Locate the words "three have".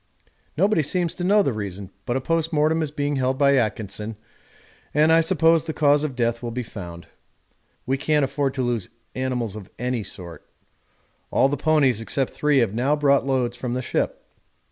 12.33-12.73